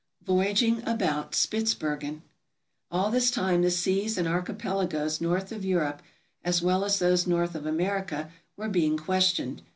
Voyaging 0.25 0.81
about 0.87 1.33
Spitzbergen 1.35 2.23
All 2.89 3.11
this 3.11 3.29
time 3.29 3.61
the 3.61 3.69
seas 3.69 4.17
and 4.17 4.27
archipelagoes 4.27 5.21
north 5.21 5.51
of 5.51 5.63
Europe, 5.63 6.01
as 6.43 6.59
well 6.59 6.83
as 6.83 6.97
those 6.97 7.27
north 7.27 7.53
of 7.53 7.67
America, 7.67 8.31
were 8.57 8.67
being 8.67 8.97
questioned. 8.97 9.61